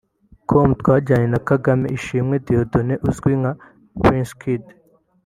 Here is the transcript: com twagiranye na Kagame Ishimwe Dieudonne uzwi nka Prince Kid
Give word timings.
com 0.49 0.69
twagiranye 0.79 1.27
na 1.33 1.39
Kagame 1.49 1.85
Ishimwe 1.97 2.35
Dieudonne 2.45 2.95
uzwi 3.09 3.33
nka 3.39 3.51
Prince 4.01 4.33
Kid 4.41 4.63